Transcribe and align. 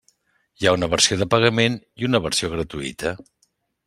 Hi 0.61 0.69
ha 0.69 0.71
una 0.77 0.87
versió 0.93 1.17
de 1.19 1.27
pagament 1.33 1.75
i 2.05 2.07
una 2.09 2.21
versió 2.23 2.49
gratuïta. 2.55 3.13